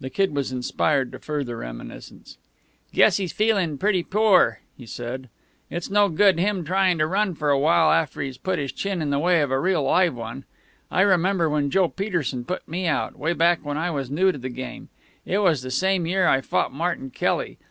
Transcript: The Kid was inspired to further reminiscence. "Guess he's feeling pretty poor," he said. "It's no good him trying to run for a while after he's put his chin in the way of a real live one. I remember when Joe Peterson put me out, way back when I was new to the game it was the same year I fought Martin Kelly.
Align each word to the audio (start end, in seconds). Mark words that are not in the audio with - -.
The 0.00 0.08
Kid 0.08 0.34
was 0.34 0.50
inspired 0.50 1.12
to 1.12 1.18
further 1.18 1.58
reminiscence. 1.58 2.38
"Guess 2.94 3.18
he's 3.18 3.34
feeling 3.34 3.76
pretty 3.76 4.02
poor," 4.02 4.60
he 4.78 4.86
said. 4.86 5.28
"It's 5.68 5.90
no 5.90 6.08
good 6.08 6.38
him 6.38 6.64
trying 6.64 6.96
to 6.96 7.06
run 7.06 7.34
for 7.34 7.50
a 7.50 7.58
while 7.58 7.90
after 7.92 8.22
he's 8.22 8.38
put 8.38 8.58
his 8.58 8.72
chin 8.72 9.02
in 9.02 9.10
the 9.10 9.18
way 9.18 9.42
of 9.42 9.50
a 9.50 9.60
real 9.60 9.82
live 9.82 10.14
one. 10.14 10.44
I 10.90 11.02
remember 11.02 11.50
when 11.50 11.68
Joe 11.68 11.88
Peterson 11.88 12.46
put 12.46 12.66
me 12.66 12.86
out, 12.86 13.18
way 13.18 13.34
back 13.34 13.62
when 13.62 13.76
I 13.76 13.90
was 13.90 14.10
new 14.10 14.32
to 14.32 14.38
the 14.38 14.48
game 14.48 14.88
it 15.26 15.40
was 15.40 15.60
the 15.60 15.70
same 15.70 16.06
year 16.06 16.26
I 16.26 16.40
fought 16.40 16.72
Martin 16.72 17.10
Kelly. 17.10 17.58